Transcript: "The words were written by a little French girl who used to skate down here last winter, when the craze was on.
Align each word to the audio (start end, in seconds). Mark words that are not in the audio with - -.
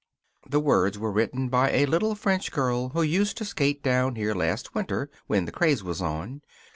"The 0.49 0.59
words 0.59 0.97
were 0.97 1.11
written 1.11 1.47
by 1.47 1.69
a 1.69 1.85
little 1.85 2.15
French 2.15 2.51
girl 2.51 2.89
who 2.89 3.03
used 3.03 3.37
to 3.37 3.45
skate 3.45 3.83
down 3.83 4.15
here 4.15 4.33
last 4.33 4.73
winter, 4.73 5.11
when 5.27 5.45
the 5.45 5.51
craze 5.51 5.83
was 5.83 6.01
on. 6.01 6.41